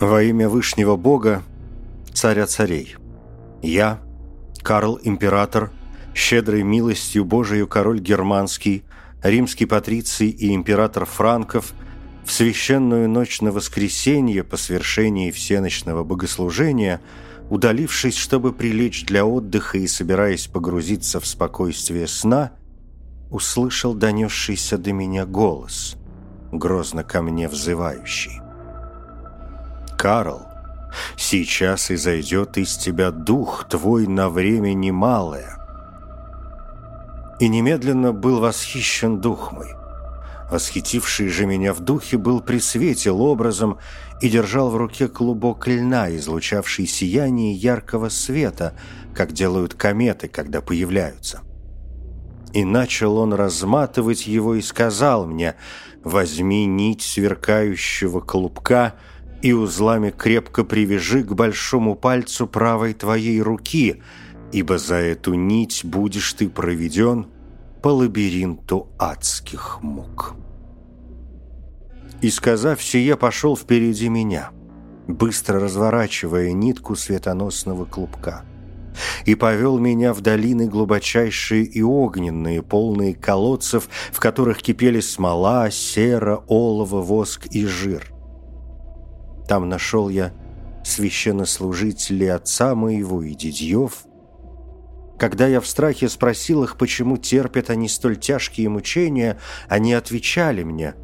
[0.00, 1.44] Во имя Вышнего Бога,
[2.12, 2.96] Царя Царей,
[3.62, 4.00] я,
[4.62, 5.70] Карл Император,
[6.14, 8.82] щедрой милостью Божию король германский,
[9.22, 11.72] римский патриций и император Франков,
[12.24, 17.00] в священную ночь на воскресенье по свершении всеночного богослужения,
[17.48, 22.52] удалившись, чтобы прилечь для отдыха и собираясь погрузиться в спокойствие сна,
[23.30, 25.96] услышал донесшийся до меня голос,
[26.50, 28.43] грозно ко мне взывающий.
[30.04, 30.42] Карл,
[31.16, 35.56] сейчас изойдет из тебя дух твой на время немалое.
[37.40, 39.72] И немедленно был восхищен дух мой.
[40.50, 43.78] Восхитивший же меня в духе был присветил образом
[44.20, 48.74] и держал в руке клубок льна, излучавший сияние яркого света,
[49.14, 51.40] как делают кометы, когда появляются.
[52.52, 55.54] И начал он разматывать его и сказал мне,
[56.04, 58.96] «Возьми нить сверкающего клубка
[59.44, 64.00] и узлами крепко привяжи к большому пальцу правой твоей руки,
[64.52, 67.26] ибо за эту нить будешь ты проведен
[67.82, 70.34] по лабиринту адских мук».
[72.22, 74.48] И, сказав сие, пошел впереди меня,
[75.06, 78.44] быстро разворачивая нитку светоносного клубка
[79.26, 86.42] и повел меня в долины глубочайшие и огненные, полные колодцев, в которых кипели смола, сера,
[86.48, 88.13] олово, воск и жир.
[89.48, 90.32] Там нашел я
[90.84, 94.04] священнослужителей отца моего и дядьев.
[95.18, 100.94] Когда я в страхе спросил их, почему терпят они столь тяжкие мучения, они отвечали мне,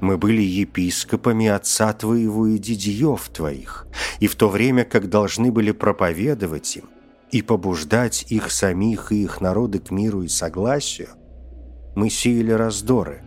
[0.00, 3.86] «Мы были епископами отца твоего и дядьев твоих,
[4.20, 6.90] и в то время, как должны были проповедовать им,
[7.30, 11.08] и побуждать их самих и их народы к миру и согласию,
[11.94, 13.22] мы сеяли раздоры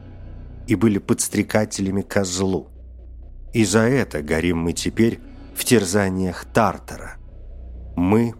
[0.67, 2.69] и были подстрекателями ко злу.
[3.53, 5.19] И за это горим мы теперь
[5.55, 7.17] в терзаниях Тартара.
[7.95, 8.35] Мы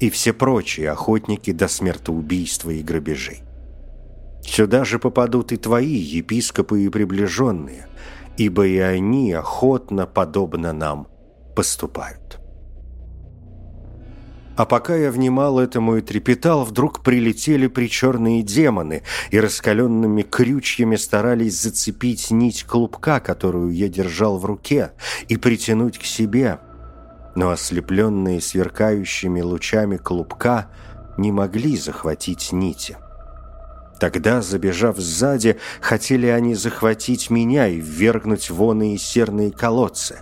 [0.00, 3.42] и все прочие охотники до смертоубийства и грабежей.
[4.42, 7.86] Сюда же попадут и твои епископы и приближенные,
[8.36, 11.06] ибо и они охотно, подобно нам,
[11.54, 12.41] поступают.
[14.56, 21.60] А пока я внимал этому и трепетал, вдруг прилетели причерные демоны и раскаленными крючьями старались
[21.60, 24.92] зацепить нить клубка, которую я держал в руке,
[25.28, 26.58] и притянуть к себе.
[27.34, 30.68] Но ослепленные сверкающими лучами клубка
[31.16, 32.98] не могли захватить нити.
[33.98, 40.18] Тогда, забежав сзади, хотели они захватить меня и ввергнуть вон и серные колодцы.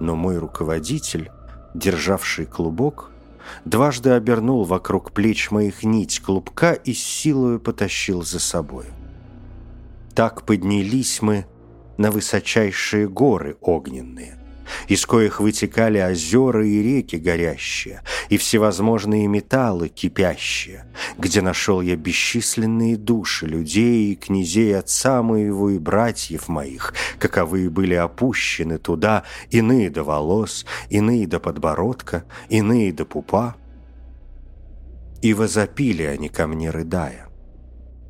[0.00, 1.30] Но мой руководитель,
[1.74, 3.10] державший клубок,
[3.64, 8.88] дважды обернул вокруг плеч моих нить клубка и с силою потащил за собою.
[10.14, 11.46] Так поднялись мы
[11.98, 14.38] на высочайшие горы огненные,
[14.88, 20.86] из коих вытекали озера и реки горящие, и всевозможные металлы кипящие,
[21.18, 27.94] где нашел я бесчисленные души людей и князей отца моего и братьев моих, каковые были
[27.94, 33.56] опущены туда, иные до волос, иные до подбородка, иные до пупа.
[35.22, 37.25] И возопили они ко мне, рыдая.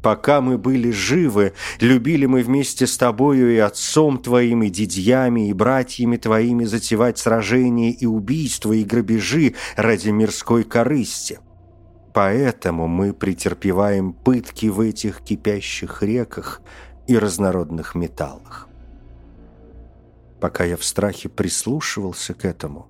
[0.06, 5.52] Пока мы были живы, любили мы вместе с тобою и отцом твоим, и дядьями, и
[5.52, 11.40] братьями твоими затевать сражения и убийства, и грабежи ради мирской корысти.
[12.14, 16.62] Поэтому мы претерпеваем пытки в этих кипящих реках
[17.08, 18.68] и разнородных металлах.
[20.40, 22.88] Пока я в страхе прислушивался к этому,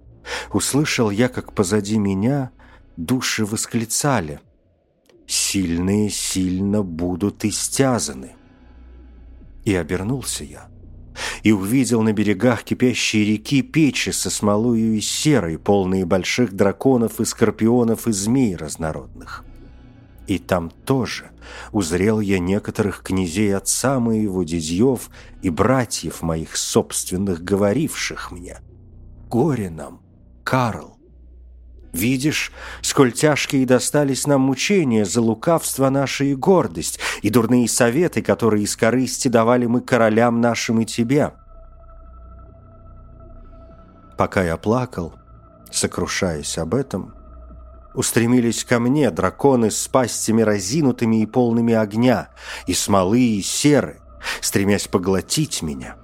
[0.53, 2.51] услышал я, как позади меня
[2.99, 4.41] души восклицали–
[5.27, 8.33] сильные сильно будут истязаны.
[9.65, 10.69] И обернулся я,
[11.43, 17.25] и увидел на берегах кипящей реки печи со смолою и серой, полные больших драконов и
[17.25, 19.45] скорпионов и змей разнородных.
[20.27, 21.31] И там тоже
[21.73, 25.11] узрел я некоторых князей отца моего, дядьев
[25.43, 28.59] и братьев моих собственных, говоривших мне,
[29.29, 30.01] «Горе нам,
[30.43, 30.96] Карл,
[31.97, 32.53] Видишь,
[32.83, 38.77] сколь тяжкие достались нам мучения за лукавство наше и гордость, и дурные советы, которые из
[38.77, 41.33] корысти давали мы королям нашим и тебе.
[44.19, 45.15] Пока я плакал,
[45.71, 47.15] Сокрушаясь об этом,
[47.95, 52.29] устремились ко мне драконы с пастями разинутыми и полными огня,
[52.67, 54.01] и смолы, и серы,
[54.41, 55.97] стремясь поглотить меня.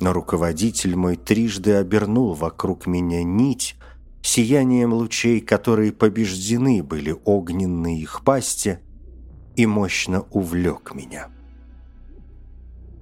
[0.00, 3.76] Но руководитель мой трижды обернул вокруг меня нить,
[4.26, 8.80] сиянием лучей, которые побеждены были огненные их пасти,
[9.54, 11.28] и мощно увлек меня.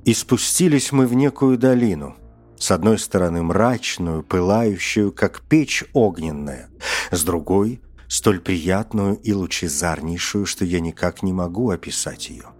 [0.05, 2.17] И спустились мы в некую долину,
[2.59, 6.69] с одной стороны мрачную, пылающую, как печь огненная,
[7.11, 12.54] с другой— столь приятную и лучезарнейшую, что я никак не могу описать ее.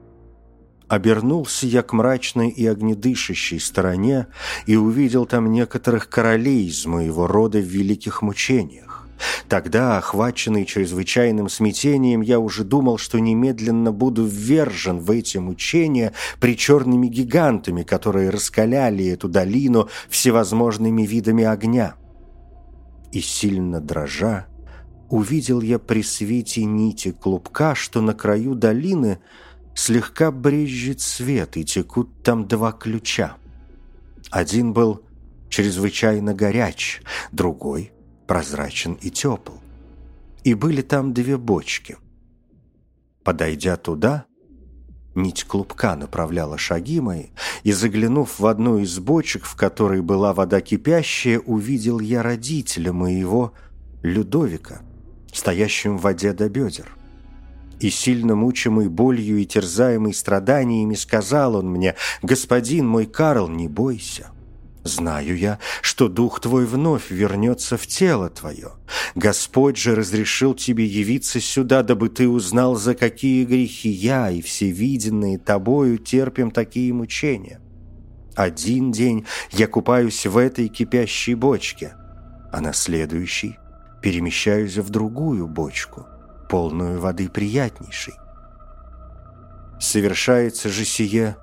[0.88, 4.26] Обернулся я к мрачной и огнедышащей стороне
[4.66, 8.84] и увидел там некоторых королей из моего рода в великих мучениях.
[9.48, 16.56] Тогда, охваченный чрезвычайным смятением, я уже думал, что немедленно буду ввержен в эти мучения при
[16.56, 21.94] черными гигантами, которые раскаляли эту долину всевозможными видами огня.
[23.12, 24.46] И сильно дрожа,
[25.08, 29.20] увидел я при свете нити клубка, что на краю долины
[29.75, 33.37] слегка брезжит свет, и текут там два ключа.
[34.31, 35.03] Один был
[35.49, 37.93] чрезвычайно горяч, другой
[38.26, 39.53] прозрачен и тепл.
[40.43, 41.97] И были там две бочки.
[43.23, 44.26] Подойдя туда,
[45.15, 47.26] нить клубка направляла шаги мои,
[47.62, 53.53] и, заглянув в одну из бочек, в которой была вода кипящая, увидел я родителя моего,
[54.03, 54.82] Людовика,
[55.32, 56.94] стоящим в воде до бедер.
[57.81, 64.31] И сильно мучимый болью и терзаемый страданиями сказал он мне, «Господин мой Карл, не бойся,
[64.85, 68.73] Знаю я, что дух твой вновь вернется в тело твое.
[69.15, 74.69] Господь же разрешил тебе явиться сюда, дабы ты узнал, за какие грехи я и все
[74.69, 77.61] виденные тобою терпим такие мучения.
[78.37, 81.94] Один день я купаюсь в этой кипящей бочке,
[82.53, 83.56] а на следующий
[84.03, 86.05] перемещаюсь в другую бочку,
[86.49, 88.14] полную воды приятнейшей.
[89.81, 91.37] Совершается же сие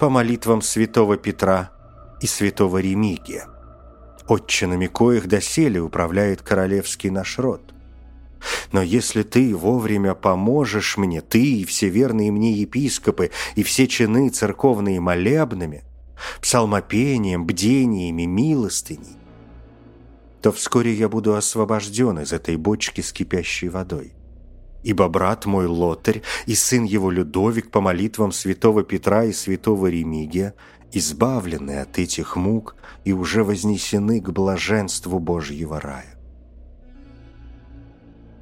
[0.00, 1.70] по молитвам святого Петра–
[2.24, 3.48] и святого Ремигия,
[4.26, 7.60] отчинами коих доселе управляет королевский наш род.
[8.72, 14.30] Но если ты вовремя поможешь мне, ты и все верные мне епископы, и все чины
[14.30, 15.84] церковные молебными,
[16.40, 19.18] псалмопением, бдениями, милостыней,
[20.40, 24.14] то вскоре я буду освобожден из этой бочки с кипящей водой.
[24.84, 30.54] Ибо брат мой Лотарь и сын его Людовик по молитвам святого Петра и святого Ремигия–
[30.96, 36.16] избавлены от этих мук и уже вознесены к блаженству Божьего рая.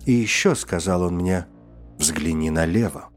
[0.04, 1.46] И еще сказал он мне,
[1.98, 3.08] взгляни налево.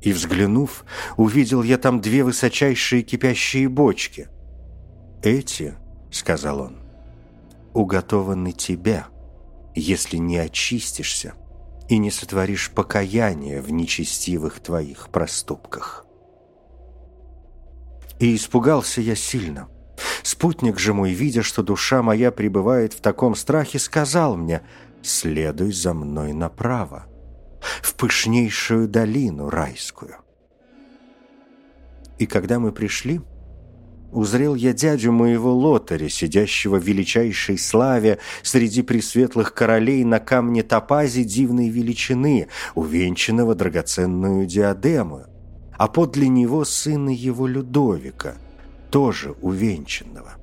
[0.00, 0.84] И, взглянув,
[1.16, 4.28] увидел я там две высочайшие кипящие бочки.
[5.22, 5.74] Эти,
[6.10, 6.76] сказал он,
[7.72, 9.06] уготованы тебе,
[9.74, 11.34] если не очистишься
[11.88, 16.06] и не сотворишь покаяния в нечестивых твоих проступках.
[18.18, 19.68] И испугался я сильно.
[20.22, 24.62] Спутник же мой, видя, что душа моя пребывает в таком страхе, сказал мне
[25.02, 27.06] «Следуй за мной направо,
[27.82, 30.16] в пышнейшую долину райскую».
[32.18, 33.20] И когда мы пришли,
[34.14, 41.24] узрел я дядю моего лотаря, сидящего в величайшей славе среди пресветлых королей на камне топази
[41.24, 45.26] дивной величины, увенчанного драгоценную диадемою
[45.76, 48.36] а подле него сына его Людовика,
[48.90, 50.34] тоже увенчанного.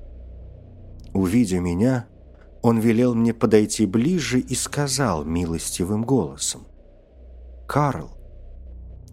[1.14, 2.06] Увидя меня,
[2.62, 6.66] он велел мне подойти ближе и сказал милостивым голосом,
[7.66, 8.10] «Карл,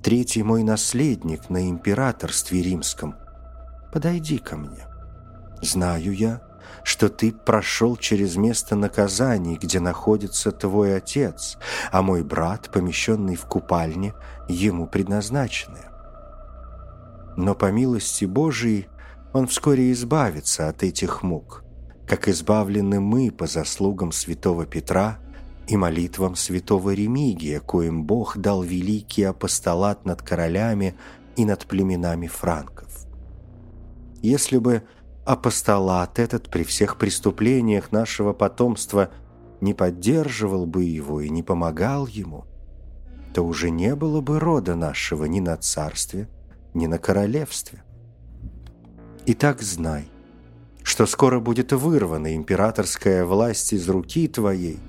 [0.04, 3.16] третий мой наследник на императорстве римском,
[3.92, 4.88] подойди ко мне.
[5.62, 6.42] Знаю я,
[6.84, 11.58] что ты прошел через место наказаний, где находится твой отец,
[11.92, 14.14] а мой брат, помещенный в купальне,
[14.48, 15.90] ему предназначенное
[17.40, 18.88] но по милости Божией
[19.32, 21.64] он вскоре избавится от этих мук,
[22.06, 25.20] как избавлены мы по заслугам святого Петра
[25.68, 30.96] и молитвам святого Ремигия, коим Бог дал великий апостолат над королями
[31.38, 33.09] и над племенами франков.
[34.22, 34.84] Если бы
[35.26, 39.12] апостолат этот при всех преступлениях нашего потомства
[39.62, 42.46] не поддерживал бы его и не помогал ему,
[43.34, 46.28] то уже не было бы рода нашего ни на царстве,
[46.74, 47.84] ни на королевстве.
[49.26, 50.10] Итак, знай,
[50.84, 54.80] что скоро будет вырвана императорская власть из руки твоей,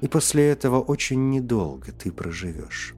[0.00, 2.94] и после этого очень недолго ты проживешь.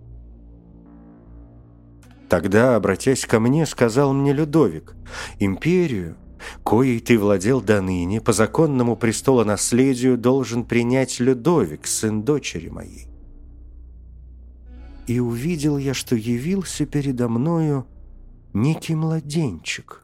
[2.33, 4.97] Тогда, обратясь ко мне, сказал мне Людовик,
[5.39, 6.17] империю
[6.65, 13.07] коей ты владел до ныне, по законному престолонаследию должен принять Людовик, сын дочери моей.
[15.07, 17.87] И увидел я, что явился передо мною
[18.55, 20.03] некий младенчик.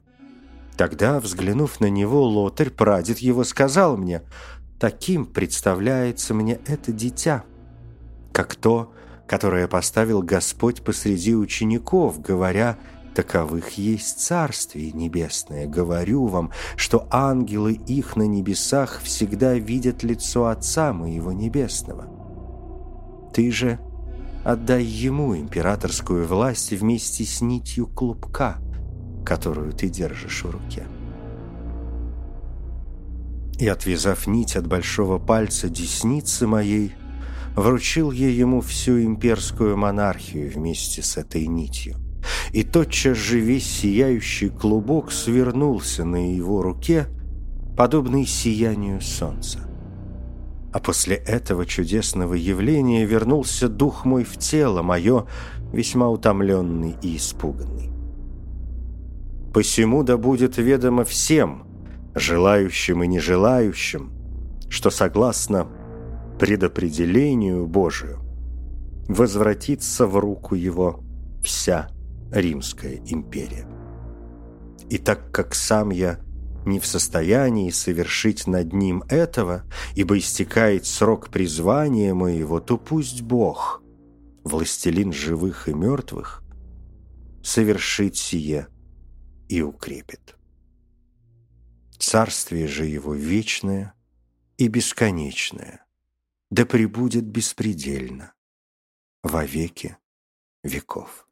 [0.76, 4.20] Тогда, взглянув на него, лотарь, прадед его, сказал мне,
[4.78, 7.44] «Таким представляется мне это дитя,
[8.34, 8.92] как то,
[9.28, 12.78] которое поставил Господь посреди учеников, говоря,
[13.14, 15.66] таковых есть Царствие Небесное.
[15.66, 22.08] Говорю вам, что ангелы их на небесах всегда видят лицо Отца Моего Небесного.
[23.34, 23.78] Ты же
[24.44, 28.58] отдай ему императорскую власть вместе с нитью клубка,
[29.26, 30.86] которую ты держишь в руке.
[33.58, 36.94] И, отвязав нить от большого пальца десницы моей,
[37.58, 41.96] вручил я ему всю имперскую монархию вместе с этой нитью–
[42.52, 47.06] и тотчас же весь сияющий клубок свернулся на его руке,
[47.76, 49.60] подобный сиянию солнца.
[50.72, 55.26] А после этого чудесного явления вернулся дух мой в тело мое,
[55.72, 57.90] весьма утомленный и испуганный.
[59.52, 61.64] Посему да будет ведомо всем,
[62.14, 64.12] желающим и нежелающим,
[64.68, 65.68] что согласно
[66.38, 68.20] предопределению Божию
[69.08, 71.02] возвратится в руку его
[71.42, 71.90] вся
[72.30, 73.66] Римская империя.
[74.90, 76.20] И так как сам я
[76.64, 79.64] не в состоянии совершить над ним этого,
[79.94, 83.82] ибо истекает срок призвания моего, то пусть Бог,
[84.44, 86.42] властелин живых и мертвых,
[87.42, 88.68] совершит сие
[89.48, 90.36] и укрепит.
[91.98, 93.94] Царствие же его вечное
[94.56, 95.84] и бесконечное,
[96.50, 98.32] да пребудет беспредельно
[99.22, 99.96] во веки
[100.62, 101.26] веков.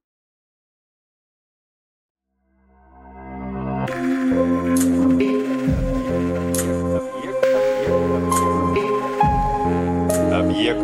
[10.33, 10.81] Объект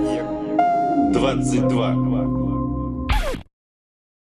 [1.13, 2.42] 22.